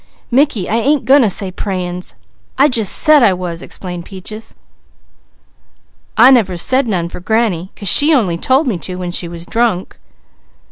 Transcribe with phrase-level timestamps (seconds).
[0.31, 2.15] "Mickey, I ain't goin' to say prayin's!
[2.57, 4.55] I just said I was," explained Peaches.
[6.17, 9.45] "I never said none for granny, 'cause she only told me to when she was
[9.45, 9.99] drunk."